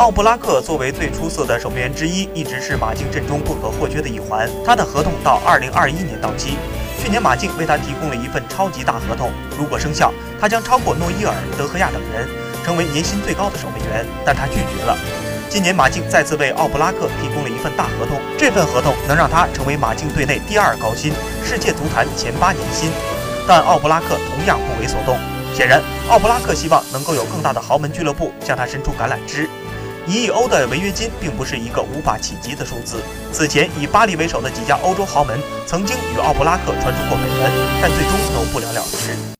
[0.00, 4.48] 奥布拉克作为最出色的守门员之一，一直是马竞阵中不可或缺的一环。
[4.64, 6.56] 他的合同到二零二一年到期，
[6.98, 10.10] 去年马竞为他提供了一份超级大合同，如果生效，
[10.40, 12.26] 他将超过诺伊尔、德赫亚等人，
[12.64, 14.06] 成为年薪最高的守门员。
[14.24, 14.96] 但他拒绝了。
[15.50, 21.12] 今年马竞再次为奥布拉克提供了一份大合同，这份合同能让他成为马竞队内第二高薪，
[21.44, 22.88] 世界足坛前八年薪。
[23.46, 25.18] 但奥布拉克同样不为所动。
[25.52, 29.46] 显然，奥布拉克希望能够有更大的豪门俱乐部向他伸出橄榄枝。
[30.06, 33.02] 一亿欧的违约金并不是一个无法企及的数字。
[33.32, 37.50] 此前以巴黎为首的几家欧洲豪门曾经与奥布拉克传出过绯闻，
[37.80, 39.30] 但最终都不了了之。